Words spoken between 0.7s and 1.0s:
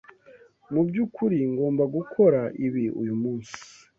Mu